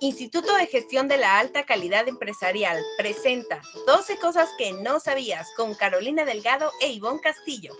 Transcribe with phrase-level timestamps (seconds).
[0.00, 5.74] Instituto de Gestión de la Alta Calidad Empresarial presenta 12 cosas que no sabías con
[5.74, 7.74] Carolina Delgado e Ivonne Castillo.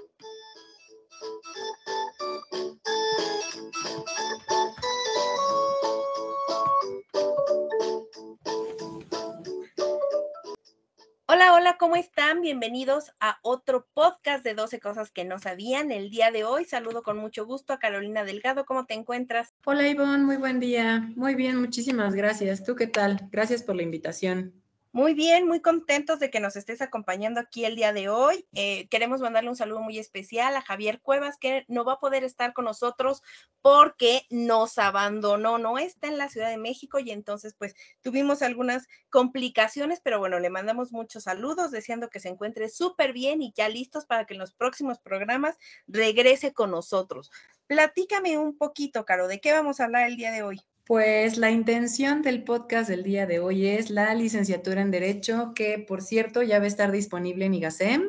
[12.35, 15.93] Bienvenidos a otro podcast de 12 cosas que no sabían.
[15.93, 18.67] El día de hoy saludo con mucho gusto a Carolina Delgado.
[18.67, 19.55] ¿Cómo te encuentras?
[19.65, 21.09] Hola Ivonne, muy buen día.
[21.15, 22.65] Muy bien, muchísimas gracias.
[22.65, 23.29] ¿Tú qué tal?
[23.31, 24.53] Gracias por la invitación.
[24.97, 28.49] Muy bien, muy contentos de que nos estés acompañando aquí el día de hoy.
[28.55, 32.25] Eh, queremos mandarle un saludo muy especial a Javier Cuevas, que no va a poder
[32.25, 33.23] estar con nosotros
[33.61, 38.87] porque nos abandonó, no está en la Ciudad de México y entonces pues tuvimos algunas
[39.11, 43.69] complicaciones, pero bueno, le mandamos muchos saludos, deseando que se encuentre súper bien y ya
[43.69, 47.31] listos para que en los próximos programas regrese con nosotros.
[47.67, 50.63] Platícame un poquito, Caro, ¿de qué vamos a hablar el día de hoy?
[50.87, 55.81] Pues la intención del podcast del día de hoy es la licenciatura en Derecho, que
[55.81, 58.05] por cierto ya va a estar disponible en IGASEM.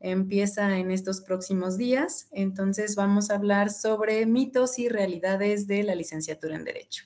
[0.00, 2.28] Empieza en estos próximos días.
[2.32, 7.04] Entonces vamos a hablar sobre mitos y realidades de la licenciatura en Derecho.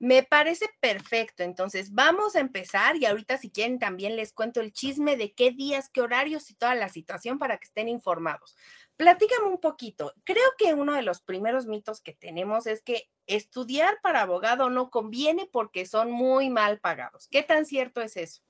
[0.00, 1.42] Me parece perfecto.
[1.42, 5.50] Entonces, vamos a empezar y ahorita si quieren también les cuento el chisme de qué
[5.50, 8.56] días, qué horarios y toda la situación para que estén informados.
[8.96, 10.14] Platícame un poquito.
[10.24, 14.88] Creo que uno de los primeros mitos que tenemos es que estudiar para abogado no
[14.88, 17.28] conviene porque son muy mal pagados.
[17.30, 18.42] ¿Qué tan cierto es eso?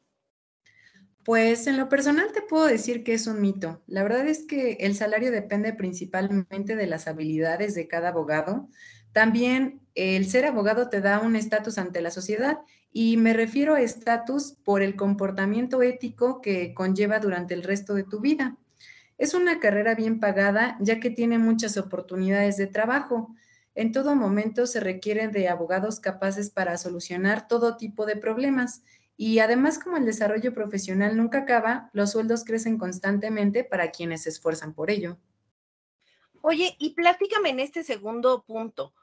[1.25, 3.83] Pues en lo personal te puedo decir que es un mito.
[3.87, 8.69] La verdad es que el salario depende principalmente de las habilidades de cada abogado.
[9.13, 12.61] También el ser abogado te da un estatus ante la sociedad
[12.93, 18.05] y me refiero a estatus por el comportamiento ético que conlleva durante el resto de
[18.05, 18.57] tu vida.
[19.19, 23.35] Es una carrera bien pagada ya que tiene muchas oportunidades de trabajo.
[23.75, 28.83] En todo momento se requieren de abogados capaces para solucionar todo tipo de problemas
[29.17, 34.31] y además como el desarrollo profesional nunca acaba, los sueldos crecen constantemente para quienes se
[34.31, 35.19] esfuerzan por ello.
[36.41, 38.95] Oye, y platícame en este segundo punto.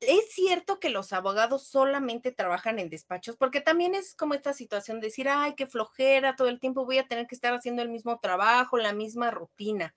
[0.00, 3.36] ¿Es cierto que los abogados solamente trabajan en despachos?
[3.36, 6.98] Porque también es como esta situación de decir, ay, qué flojera, todo el tiempo voy
[6.98, 9.94] a tener que estar haciendo el mismo trabajo, la misma rutina.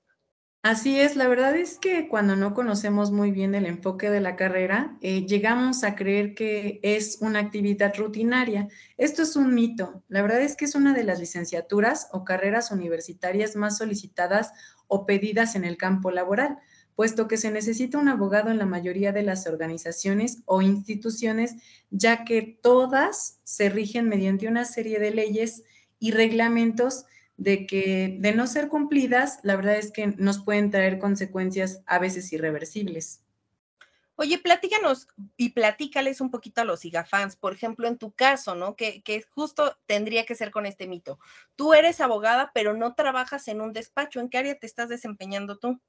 [0.61, 4.37] Así es, la verdad es que cuando no conocemos muy bien el enfoque de la
[4.37, 8.69] carrera, eh, llegamos a creer que es una actividad rutinaria.
[8.95, 10.03] Esto es un mito.
[10.07, 14.53] La verdad es que es una de las licenciaturas o carreras universitarias más solicitadas
[14.87, 16.59] o pedidas en el campo laboral
[16.95, 21.55] puesto que se necesita un abogado en la mayoría de las organizaciones o instituciones,
[21.89, 25.63] ya que todas se rigen mediante una serie de leyes
[25.99, 27.05] y reglamentos
[27.37, 31.99] de que de no ser cumplidas, la verdad es que nos pueden traer consecuencias a
[31.99, 33.23] veces irreversibles.
[34.15, 38.75] Oye, platícanos y platícales un poquito a los IGAFans, por ejemplo, en tu caso, ¿no?
[38.75, 41.17] Que, que, justo tendría que ser con este mito.
[41.55, 44.19] Tú eres abogada, pero no trabajas en un despacho.
[44.19, 45.81] ¿En qué área te estás desempeñando tú?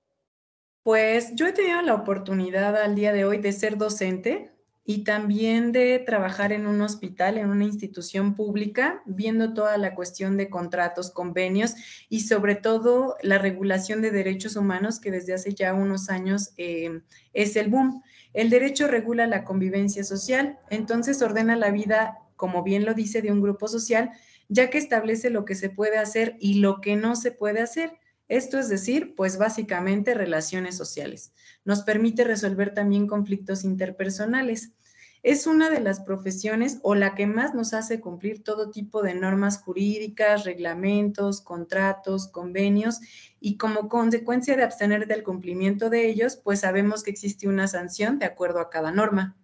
[0.85, 4.51] Pues yo he tenido la oportunidad al día de hoy de ser docente
[4.85, 10.37] y también de trabajar en un hospital, en una institución pública, viendo toda la cuestión
[10.37, 11.75] de contratos, convenios
[12.11, 17.01] y sobre todo la regulación de derechos humanos que desde hace ya unos años eh,
[17.33, 18.03] es el boom.
[18.35, 23.33] El derecho regula la convivencia social, entonces ordena la vida, como bien lo dice, de
[23.33, 24.11] un grupo social,
[24.51, 27.99] ya que establece lo que se puede hacer y lo que no se puede hacer.
[28.29, 31.33] Esto es decir, pues básicamente relaciones sociales.
[31.65, 34.73] Nos permite resolver también conflictos interpersonales.
[35.23, 39.15] Es una de las profesiones o la que más nos hace cumplir todo tipo de
[39.15, 43.01] normas jurídicas, reglamentos, contratos, convenios
[43.41, 48.19] y como consecuencia de abstener del cumplimiento de ellos, pues sabemos que existe una sanción
[48.19, 49.37] de acuerdo a cada norma.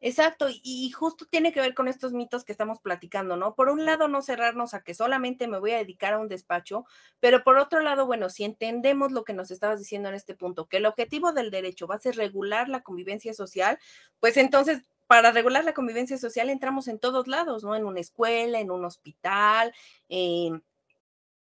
[0.00, 3.54] Exacto, y, justo tiene que ver con estos mitos que estamos platicando, ¿no?
[3.54, 6.84] Por un lado, no cerrarnos a que solamente me voy a dedicar a un despacho,
[7.18, 10.68] pero por otro lado, bueno, si entendemos lo que nos estabas diciendo en este punto,
[10.68, 13.78] que el objetivo del derecho va a ser regular la convivencia social,
[14.20, 17.74] pues entonces para regular la convivencia social entramos en todos lados, ¿no?
[17.74, 19.72] En una escuela, en un hospital,
[20.08, 20.62] en,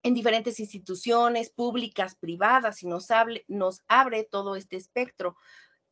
[0.04, 3.08] en diferentes instituciones públicas, privadas, y nos,
[3.48, 5.38] nos abre todo este espectro.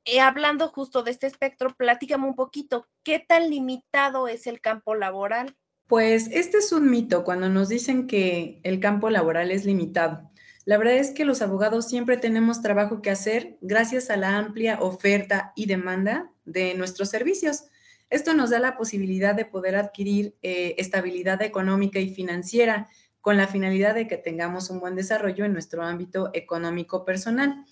[0.06, 4.96] Eh, hablando justo de este espectro, platícame un poquito, ¿qué tan limitado es el campo
[4.96, 5.56] laboral?
[5.88, 10.30] Pues este es un mito cuando nos dicen que el campo laboral es limitado.
[10.66, 14.80] La verdad es que los abogados siempre tenemos trabajo que hacer gracias a la amplia
[14.82, 17.66] oferta y demanda de nuestros servicios.
[18.10, 22.88] Esto nos da la posibilidad de poder adquirir eh, estabilidad económica y financiera,
[23.22, 27.66] con la finalidad de que tengamos un buen desarrollo en nuestro ámbito económico personal.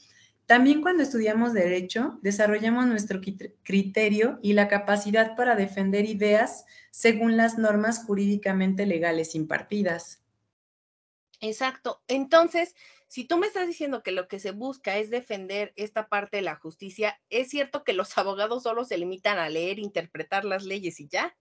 [0.47, 3.19] También cuando estudiamos derecho, desarrollamos nuestro
[3.63, 10.23] criterio y la capacidad para defender ideas según las normas jurídicamente legales impartidas.
[11.41, 12.01] Exacto.
[12.07, 12.75] Entonces,
[13.09, 16.43] si tú me estás diciendo que lo que se busca es defender esta parte de
[16.43, 21.01] la justicia, ¿es cierto que los abogados solo se limitan a leer, interpretar las leyes
[21.01, 21.35] y ya?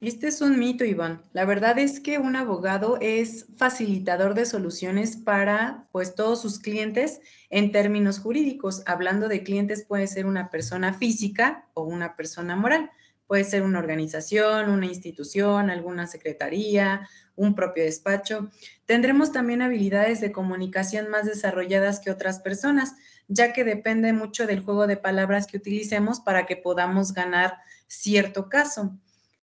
[0.00, 1.22] Este es un mito, Iván.
[1.32, 7.20] La verdad es que un abogado es facilitador de soluciones para pues todos sus clientes
[7.50, 8.84] en términos jurídicos.
[8.86, 12.92] Hablando de clientes puede ser una persona física o una persona moral.
[13.26, 18.50] Puede ser una organización, una institución, alguna secretaría, un propio despacho.
[18.86, 22.94] Tendremos también habilidades de comunicación más desarrolladas que otras personas,
[23.26, 27.58] ya que depende mucho del juego de palabras que utilicemos para que podamos ganar
[27.88, 28.96] cierto caso.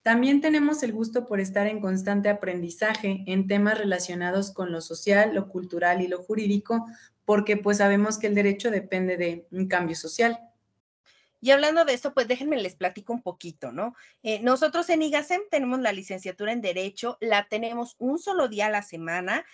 [0.09, 5.35] También tenemos el gusto por estar en constante aprendizaje en temas relacionados con lo social,
[5.35, 6.87] lo cultural y lo jurídico,
[7.25, 10.39] porque pues sabemos que el derecho depende de un cambio social.
[11.39, 13.93] Y hablando de esto, pues déjenme les platico un poquito, ¿no?
[14.23, 18.71] Eh, nosotros en IGASEM tenemos la licenciatura en Derecho, la tenemos un solo día a
[18.71, 19.45] la semana,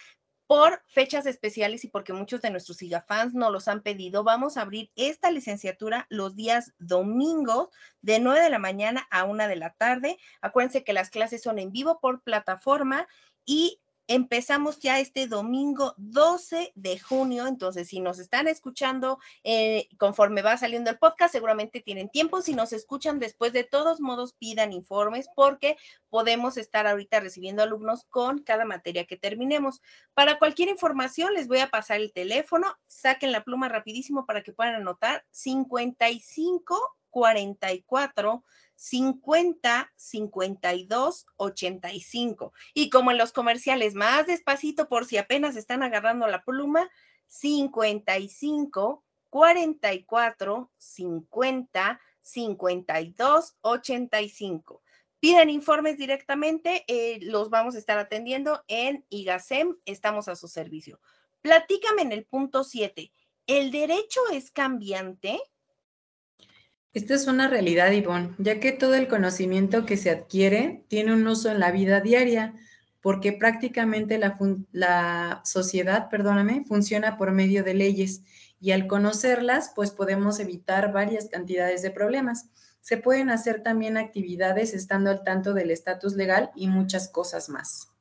[0.47, 4.61] por fechas especiales y porque muchos de nuestros fans nos los han pedido, vamos a
[4.61, 7.69] abrir esta licenciatura los días domingos
[8.01, 10.17] de 9 de la mañana a 1 de la tarde.
[10.41, 13.07] Acuérdense que las clases son en vivo por plataforma
[13.45, 20.43] y Empezamos ya este domingo 12 de junio, entonces si nos están escuchando eh, conforme
[20.43, 22.41] va saliendo el podcast, seguramente tienen tiempo.
[22.41, 25.77] Si nos escuchan después, de todos modos pidan informes porque
[26.09, 29.81] podemos estar ahorita recibiendo alumnos con cada materia que terminemos.
[30.13, 34.53] Para cualquier información les voy a pasar el teléfono, saquen la pluma rapidísimo para que
[34.53, 38.43] puedan anotar 55 44
[38.75, 42.53] 50 52 85.
[42.73, 46.89] Y como en los comerciales, más despacito por si apenas están agarrando la pluma,
[47.27, 54.81] 55 44 50 52 85.
[55.19, 60.99] Piden informes directamente, eh, los vamos a estar atendiendo en IGASEM, estamos a su servicio.
[61.41, 63.11] Platícame en el punto 7.
[63.47, 65.39] ¿El derecho es cambiante?
[66.95, 71.27] Esta es una realidad, Ivonne, ya que todo el conocimiento que se adquiere tiene un
[71.27, 72.53] uso en la vida diaria,
[73.01, 78.23] porque prácticamente la, sociedad, perdóname, funciona por medio de leyes
[78.61, 82.45] y al conocerlas, pues podemos evitar varias cantidades de problemas.
[82.79, 87.91] Se pueden hacer también actividades estando al tanto del estatus legal y muchas cosas más.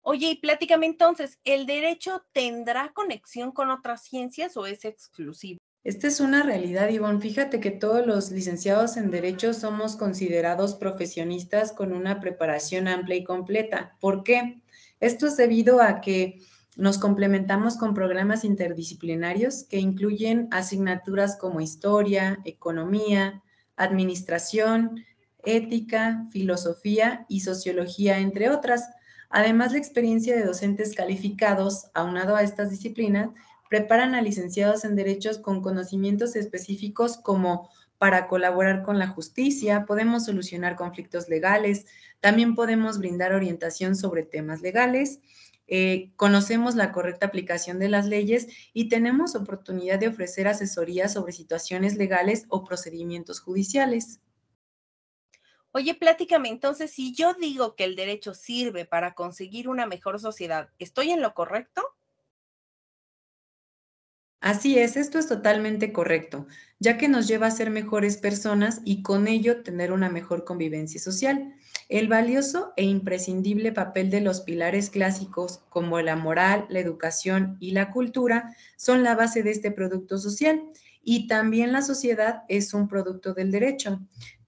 [0.00, 5.60] Oye, y pláticame entonces, ¿el derecho tendrá conexión con otras ciencias o es exclusivo?
[5.84, 7.20] Esta es una realidad, Ivonne.
[7.20, 13.24] Fíjate que todos los licenciados en Derecho somos considerados profesionistas con una preparación amplia y
[13.24, 13.96] completa.
[14.00, 14.60] ¿Por qué?
[15.00, 16.38] Esto es debido a que
[16.76, 23.42] nos complementamos con programas interdisciplinarios que incluyen asignaturas como historia, economía,
[23.74, 25.04] administración,
[25.44, 28.88] ética, filosofía y sociología, entre otras.
[29.28, 33.30] Además, la experiencia de docentes calificados, aunado a estas disciplinas,
[33.72, 40.26] preparan a licenciados en derechos con conocimientos específicos como para colaborar con la justicia, podemos
[40.26, 41.86] solucionar conflictos legales,
[42.20, 45.20] también podemos brindar orientación sobre temas legales,
[45.68, 51.32] eh, conocemos la correcta aplicación de las leyes y tenemos oportunidad de ofrecer asesoría sobre
[51.32, 54.20] situaciones legales o procedimientos judiciales.
[55.70, 60.68] Oye, pláticame, entonces, si yo digo que el derecho sirve para conseguir una mejor sociedad,
[60.78, 61.82] ¿estoy en lo correcto?
[64.42, 66.48] Así es, esto es totalmente correcto,
[66.80, 71.00] ya que nos lleva a ser mejores personas y con ello tener una mejor convivencia
[71.00, 71.54] social.
[71.88, 77.70] El valioso e imprescindible papel de los pilares clásicos como la moral, la educación y
[77.70, 80.60] la cultura son la base de este producto social
[81.04, 84.00] y también la sociedad es un producto del derecho.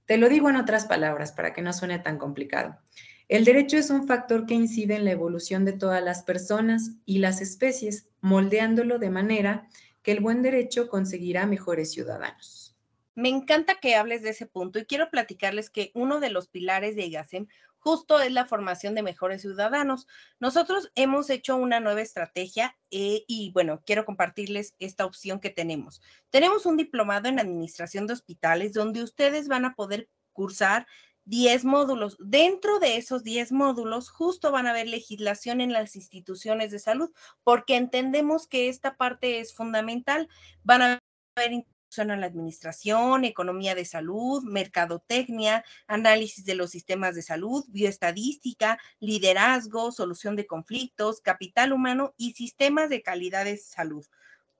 [0.06, 2.80] Te lo digo en otras palabras para que no suene tan complicado.
[3.28, 7.18] El derecho es un factor que incide en la evolución de todas las personas y
[7.18, 9.68] las especies, moldeándolo de manera
[10.02, 12.76] que el buen derecho conseguirá mejores ciudadanos.
[13.14, 16.96] Me encanta que hables de ese punto y quiero platicarles que uno de los pilares
[16.96, 17.46] de IGASEM
[17.78, 20.06] justo es la formación de mejores ciudadanos.
[20.40, 26.00] Nosotros hemos hecho una nueva estrategia eh, y bueno, quiero compartirles esta opción que tenemos.
[26.30, 30.86] Tenemos un diplomado en administración de hospitales donde ustedes van a poder cursar
[31.24, 32.16] 10 módulos.
[32.20, 37.10] Dentro de esos 10 módulos, justo van a haber legislación en las instituciones de salud,
[37.42, 40.28] porque entendemos que esta parte es fundamental.
[40.62, 40.98] Van a
[41.36, 41.64] haber
[41.98, 49.92] a la administración, economía de salud, mercadotecnia, análisis de los sistemas de salud, bioestadística, liderazgo,
[49.92, 54.04] solución de conflictos, capital humano y sistemas de calidad de salud.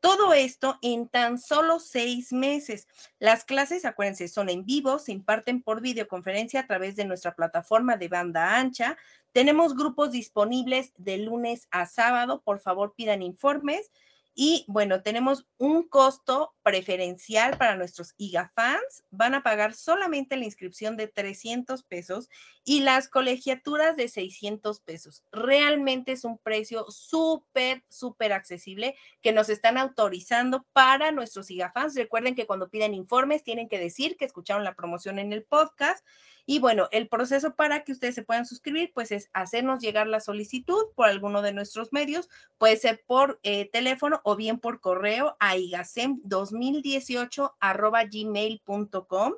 [0.05, 2.87] Todo esto en tan solo seis meses.
[3.21, 7.97] Las clases, acuérdense, son en vivo, se imparten por videoconferencia a través de nuestra plataforma
[7.97, 8.99] de banda ancha.
[9.33, 12.43] Tenemos grupos disponibles de lunes a sábado.
[12.43, 13.91] Por favor, pidan informes.
[14.37, 19.05] Y bueno, tenemos un costo preferencial para nuestros IGA fans.
[19.11, 22.29] Van a pagar solamente la inscripción de 300 pesos
[22.65, 25.23] y las colegiaturas de 600 pesos.
[25.31, 31.95] Realmente es un precio súper, súper accesible que nos están autorizando para nuestros IGA fans.
[31.95, 36.05] Recuerden que cuando piden informes tienen que decir que escucharon la promoción en el podcast
[36.47, 40.21] y bueno, el proceso para que ustedes se puedan suscribir, pues es hacernos llegar la
[40.21, 45.37] solicitud por alguno de nuestros medios, puede ser por eh, teléfono o bien por correo
[45.41, 49.33] a igasem2018 arroba gmail.com,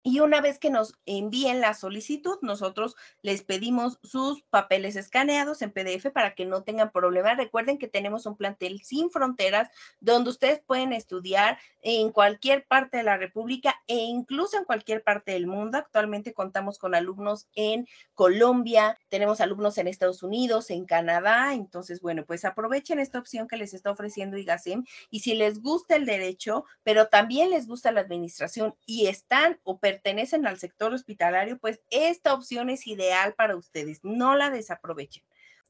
[0.02, 5.72] y una vez que nos envíen la solicitud, nosotros les pedimos sus papeles escaneados en
[5.72, 7.34] PDF para que no tengan problema.
[7.34, 9.68] Recuerden que tenemos un plantel sin fronteras
[10.00, 15.32] donde ustedes pueden estudiar en cualquier parte de la República e incluso en cualquier parte
[15.32, 15.78] del mundo.
[15.78, 21.54] Actualmente contamos con alumnos en Colombia, tenemos alumnos en Estados Unidos, en Canadá.
[21.54, 25.96] Entonces, bueno, pues aprovechen esta opción que les está ofreciendo IGASEM y si les gusta
[25.96, 31.58] el derecho, pero también les gusta la administración y están operando pertenecen al sector hospitalario,
[31.58, 34.00] pues esta opción es ideal para ustedes.
[34.02, 35.24] No la desaprovechen.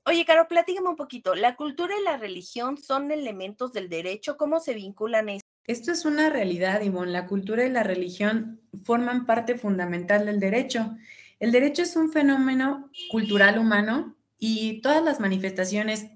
[0.05, 1.35] Oye, Caro, platícame un poquito.
[1.35, 4.37] ¿La cultura y la religión son elementos del derecho?
[4.37, 5.47] ¿Cómo se vinculan esto?
[5.67, 7.13] Esto es una realidad, Ivonne.
[7.13, 10.97] La cultura y la religión forman parte fundamental del derecho.
[11.39, 16.07] El derecho es un fenómeno cultural humano y todas las manifestaciones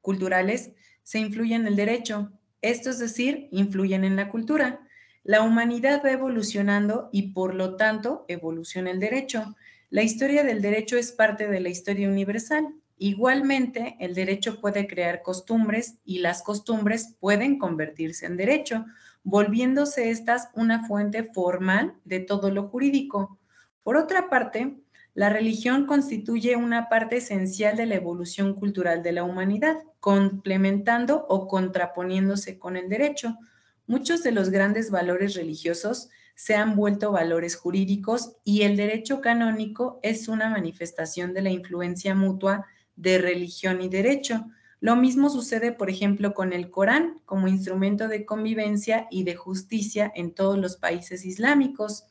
[0.00, 2.32] culturales se influyen en el derecho.
[2.62, 4.83] Esto es decir, influyen en la cultura.
[5.24, 9.56] La humanidad va evolucionando y por lo tanto evoluciona el derecho.
[9.88, 12.74] La historia del derecho es parte de la historia universal.
[12.98, 18.84] Igualmente, el derecho puede crear costumbres y las costumbres pueden convertirse en derecho,
[19.22, 23.38] volviéndose estas una fuente formal de todo lo jurídico.
[23.82, 24.76] Por otra parte,
[25.14, 31.48] la religión constituye una parte esencial de la evolución cultural de la humanidad, complementando o
[31.48, 33.38] contraponiéndose con el derecho.
[33.86, 40.00] Muchos de los grandes valores religiosos se han vuelto valores jurídicos y el derecho canónico
[40.02, 44.46] es una manifestación de la influencia mutua de religión y derecho.
[44.80, 50.10] Lo mismo sucede, por ejemplo, con el Corán como instrumento de convivencia y de justicia
[50.14, 52.04] en todos los países islámicos.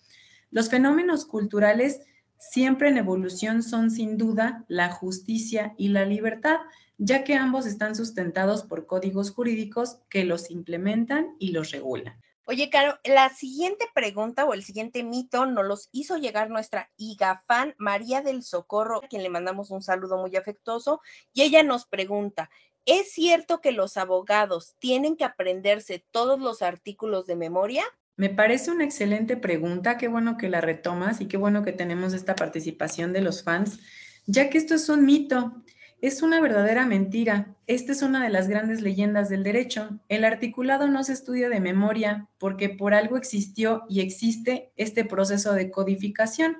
[0.51, 2.01] Los fenómenos culturales
[2.37, 6.57] siempre en evolución son sin duda la justicia y la libertad,
[6.97, 12.21] ya que ambos están sustentados por códigos jurídicos que los implementan y los regulan.
[12.45, 17.73] Oye, Caro, la siguiente pregunta o el siguiente mito nos los hizo llegar nuestra IGAFAN
[17.77, 20.99] María del Socorro, a quien le mandamos un saludo muy afectuoso,
[21.31, 22.49] y ella nos pregunta,
[22.85, 27.85] ¿es cierto que los abogados tienen que aprenderse todos los artículos de memoria?
[28.15, 32.13] Me parece una excelente pregunta, qué bueno que la retomas y qué bueno que tenemos
[32.13, 33.79] esta participación de los fans,
[34.27, 35.63] ya que esto es un mito.
[35.99, 37.55] Es una verdadera mentira.
[37.65, 40.01] Esta es una de las grandes leyendas del derecho.
[40.09, 45.53] El articulado no se estudia de memoria porque por algo existió y existe este proceso
[45.53, 46.57] de codificación.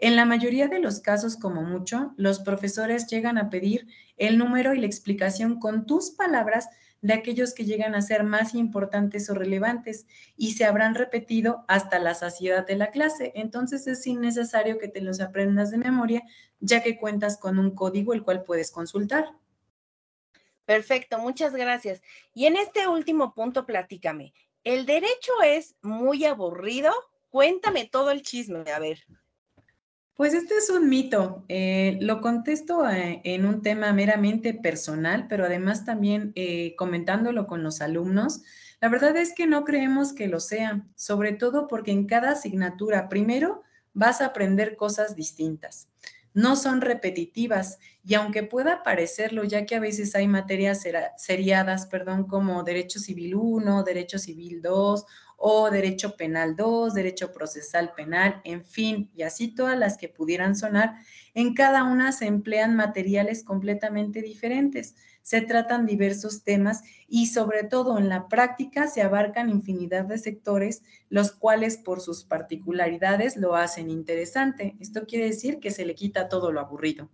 [0.00, 4.74] En la mayoría de los casos, como mucho, los profesores llegan a pedir el número
[4.74, 6.68] y la explicación con tus palabras
[7.02, 10.06] de aquellos que llegan a ser más importantes o relevantes
[10.36, 13.32] y se habrán repetido hasta la saciedad de la clase.
[13.34, 16.22] Entonces es innecesario que te los aprendas de memoria,
[16.60, 19.26] ya que cuentas con un código el cual puedes consultar.
[20.64, 22.00] Perfecto, muchas gracias.
[22.32, 24.32] Y en este último punto, platícame.
[24.62, 26.92] ¿El derecho es muy aburrido?
[27.30, 29.04] Cuéntame todo el chisme, a ver.
[30.14, 31.44] Pues este es un mito.
[31.48, 37.62] Eh, lo contesto eh, en un tema meramente personal, pero además también eh, comentándolo con
[37.62, 38.42] los alumnos.
[38.80, 43.08] La verdad es que no creemos que lo sea, sobre todo porque en cada asignatura,
[43.08, 43.62] primero,
[43.94, 45.88] vas a aprender cosas distintas.
[46.34, 50.82] No son repetitivas y aunque pueda parecerlo, ya que a veces hay materias
[51.16, 55.04] seriadas, perdón, como Derecho Civil 1, Derecho Civil 2
[55.44, 60.54] o Derecho Penal 2, Derecho Procesal Penal, en fin, y así todas las que pudieran
[60.54, 60.94] sonar,
[61.34, 64.94] en cada una se emplean materiales completamente diferentes.
[65.22, 70.84] Se tratan diversos temas y sobre todo en la práctica se abarcan infinidad de sectores,
[71.08, 74.76] los cuales por sus particularidades lo hacen interesante.
[74.78, 77.10] Esto quiere decir que se le quita todo lo aburrido.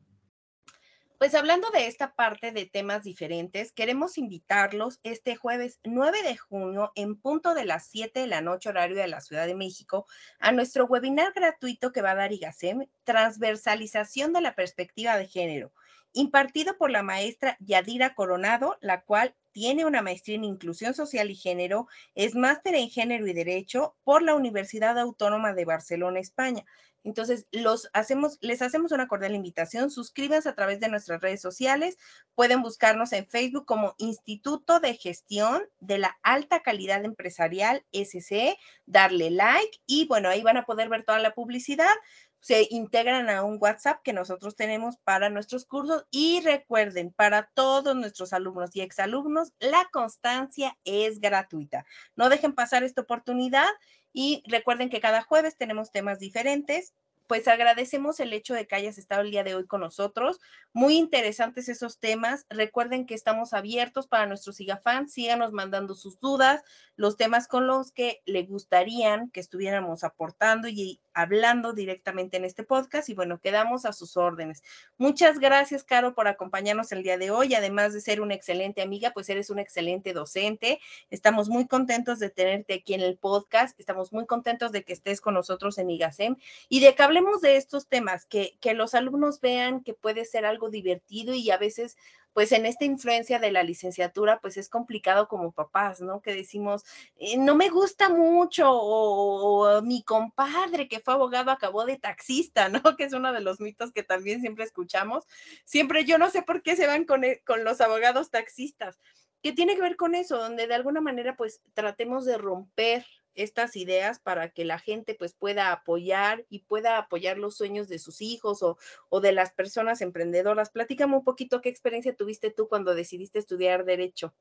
[1.18, 6.92] Pues hablando de esta parte de temas diferentes, queremos invitarlos este jueves 9 de junio
[6.94, 10.06] en punto de las 7 de la noche horario de la Ciudad de México
[10.38, 15.72] a nuestro webinar gratuito que va a dar IGASEM, Transversalización de la Perspectiva de Género,
[16.12, 21.34] impartido por la maestra Yadira Coronado, la cual tiene una maestría en Inclusión Social y
[21.34, 26.64] Género, es máster en Género y Derecho por la Universidad Autónoma de Barcelona, España.
[27.02, 29.90] Entonces, los hacemos, les hacemos una cordial invitación.
[29.90, 31.96] Suscríbanse a través de nuestras redes sociales.
[32.36, 39.30] Pueden buscarnos en Facebook como Instituto de Gestión de la Alta Calidad Empresarial SCE, darle
[39.30, 41.94] like y bueno, ahí van a poder ver toda la publicidad.
[42.40, 47.96] Se integran a un WhatsApp que nosotros tenemos para nuestros cursos y recuerden, para todos
[47.96, 51.84] nuestros alumnos y exalumnos, la constancia es gratuita.
[52.16, 53.68] No dejen pasar esta oportunidad
[54.12, 56.94] y recuerden que cada jueves tenemos temas diferentes.
[57.28, 60.40] Pues agradecemos el hecho de que hayas estado el día de hoy con nosotros.
[60.72, 62.46] Muy interesantes esos temas.
[62.48, 65.12] Recuerden que estamos abiertos para nuestros fans.
[65.12, 66.62] Síganos mandando sus dudas,
[66.96, 72.62] los temas con los que le gustarían que estuviéramos aportando y hablando directamente en este
[72.62, 74.62] podcast y bueno, quedamos a sus órdenes.
[74.98, 77.56] Muchas gracias, Caro, por acompañarnos el día de hoy.
[77.56, 80.78] Además de ser una excelente amiga, pues eres una excelente docente.
[81.10, 83.78] Estamos muy contentos de tenerte aquí en el podcast.
[83.80, 86.36] Estamos muy contentos de que estés con nosotros en IGASEM
[86.68, 90.46] y de que hablemos de estos temas, que, que los alumnos vean que puede ser
[90.46, 91.96] algo divertido y a veces
[92.38, 96.22] pues en esta influencia de la licenciatura, pues es complicado como papás, ¿no?
[96.22, 96.84] Que decimos,
[97.16, 102.96] eh, no me gusta mucho, o, mi compadre que fue abogado acabó de taxista, ¿no?
[102.96, 105.24] Que es uno de los mitos que también siempre escuchamos.
[105.64, 109.00] Siempre yo no sé por qué se van con, e, con los abogados taxistas.
[109.42, 110.38] ¿Qué tiene que ver con eso?
[110.38, 113.04] Donde de alguna manera, pues tratemos de romper
[113.34, 117.98] estas ideas para que la gente pues pueda apoyar y pueda apoyar los sueños de
[117.98, 120.70] sus hijos o, o de las personas emprendedoras.
[120.70, 124.34] Platícame un poquito qué experiencia tuviste tú cuando decidiste estudiar derecho.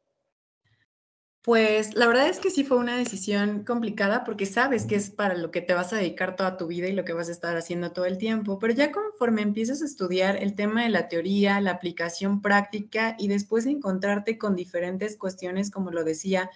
[1.48, 5.34] Pues la verdad es que sí fue una decisión complicada porque sabes que es para
[5.34, 7.56] lo que te vas a dedicar toda tu vida y lo que vas a estar
[7.56, 11.62] haciendo todo el tiempo, pero ya conforme empiezas a estudiar el tema de la teoría,
[11.62, 16.52] la aplicación práctica y después encontrarte con diferentes cuestiones, como lo decía,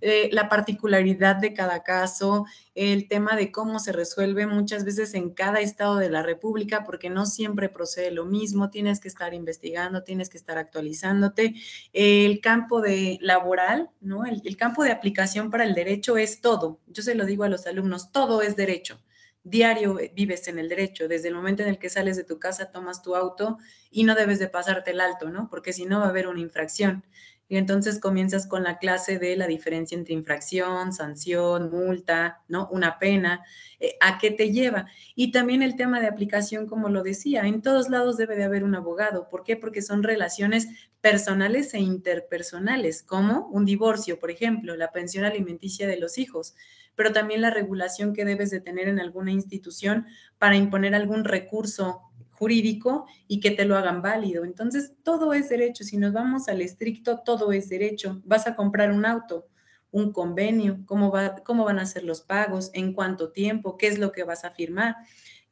[0.00, 5.30] eh, la particularidad de cada caso, el tema de cómo se resuelve muchas veces en
[5.30, 10.02] cada estado de la República, porque no siempre procede lo mismo, tienes que estar investigando,
[10.02, 11.54] tienes que estar actualizándote.
[11.92, 14.24] El campo de laboral, ¿no?
[14.24, 16.80] El, el campo de aplicación para el derecho es todo.
[16.86, 19.00] Yo se lo digo a los alumnos, todo es derecho
[19.46, 22.72] diario vives en el derecho, desde el momento en el que sales de tu casa,
[22.72, 23.58] tomas tu auto
[23.90, 25.48] y no debes de pasarte el alto, ¿no?
[25.48, 27.04] Porque si no va a haber una infracción.
[27.48, 32.68] Y entonces comienzas con la clase de la diferencia entre infracción, sanción, multa, ¿no?
[32.72, 33.44] Una pena,
[33.78, 34.86] eh, ¿a qué te lleva?
[35.14, 38.64] Y también el tema de aplicación, como lo decía, en todos lados debe de haber
[38.64, 39.28] un abogado.
[39.28, 39.56] ¿Por qué?
[39.56, 40.66] Porque son relaciones
[41.00, 46.56] personales e interpersonales, como un divorcio, por ejemplo, la pensión alimenticia de los hijos,
[46.96, 50.06] pero también la regulación que debes de tener en alguna institución
[50.38, 52.00] para imponer algún recurso
[52.38, 54.44] jurídico y que te lo hagan válido.
[54.44, 55.84] Entonces, todo es derecho.
[55.84, 58.20] Si nos vamos al estricto, todo es derecho.
[58.24, 59.48] Vas a comprar un auto,
[59.90, 63.98] un convenio, cómo, va, cómo van a ser los pagos, en cuánto tiempo, qué es
[63.98, 64.96] lo que vas a firmar.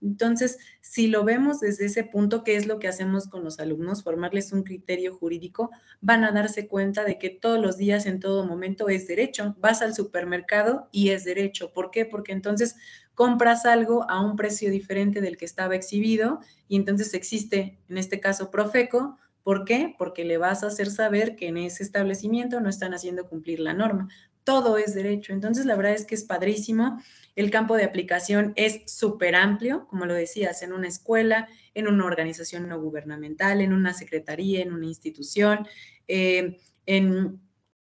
[0.05, 4.03] Entonces, si lo vemos desde ese punto, ¿qué es lo que hacemos con los alumnos?
[4.03, 5.71] Formarles un criterio jurídico,
[6.03, 9.57] van a darse cuenta de que todos los días, en todo momento, es derecho.
[9.61, 11.73] Vas al supermercado y es derecho.
[11.73, 12.05] ¿Por qué?
[12.05, 12.77] Porque entonces
[13.15, 18.21] compras algo a un precio diferente del que estaba exhibido y entonces existe, en este
[18.21, 19.19] caso, Profeco.
[19.43, 19.95] ¿Por qué?
[19.99, 23.75] Porque le vas a hacer saber que en ese establecimiento no están haciendo cumplir la
[23.75, 24.09] norma.
[24.43, 25.35] Todo es derecho.
[25.35, 27.01] Entonces, la verdad es que es padrísimo.
[27.37, 32.07] El campo de aplicación es súper amplio, como lo decías, en una escuela, en una
[32.07, 35.67] organización no gubernamental, en una secretaría, en una institución,
[36.09, 37.41] eh, en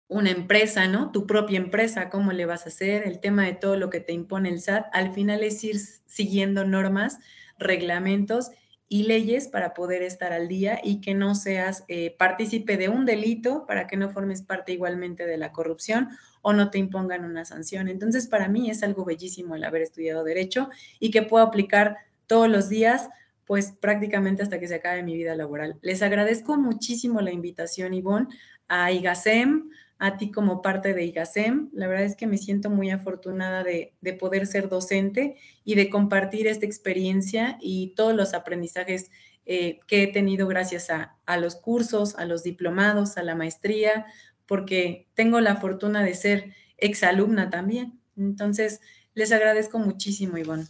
[0.08, 1.12] una empresa, ¿no?
[1.12, 3.06] Tu propia empresa, ¿cómo le vas a hacer?
[3.06, 6.66] El tema de todo lo que te impone el SAT, al final es ir siguiendo
[6.66, 7.20] normas,
[7.60, 8.52] reglamentos
[8.90, 13.06] y leyes para poder estar al día y que no seas eh, partícipe de un
[13.06, 16.10] delito para que no formes parte igualmente de la corrupción
[16.42, 17.90] o no te impongan una sanción.
[17.90, 22.48] Entonces, para mí es algo bellísimo el haber estudiado derecho y que puedo aplicar todos
[22.48, 23.10] los días,
[23.46, 25.78] pues prácticamente hasta que se acabe mi vida laboral.
[25.82, 28.28] Les agradezco muchísimo la invitación, Ivonne,
[28.70, 31.70] a IGASEM, a ti como parte de IGASEM.
[31.74, 36.48] La verdad es que me siento muy afortunada de, poder ser docente y de compartir
[36.48, 39.12] esta experiencia y todos los aprendizajes
[39.46, 44.06] eh, que he tenido gracias a, a, los cursos, a los diplomados, a la maestría,
[44.46, 48.00] porque tengo la fortuna de ser exalumna también.
[48.16, 48.82] Entonces,
[49.14, 50.66] les agradezco muchísimo, Ivonne.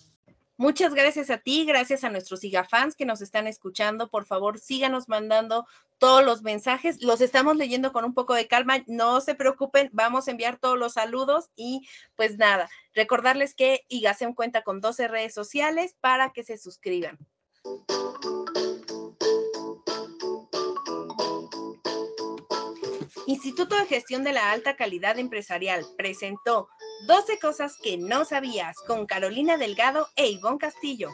[0.59, 4.09] Muchas gracias a ti, gracias a nuestros fans que nos están escuchando.
[4.09, 5.67] Por favor, síganos mandando
[5.99, 7.03] todos los mensajes.
[7.03, 8.83] Los estamos leyendo con un poco de calma.
[8.87, 14.33] No se preocupen, vamos a enviar todos los saludos y pues nada, recordarles que IGASEM
[14.33, 17.19] cuenta con 12 redes sociales para que se suscriban.
[23.27, 26.69] Instituto de Gestión de la Alta Calidad Empresarial presentó
[27.07, 31.09] 12 cosas que no sabías con Carolina Delgado e Ivonne Castillo.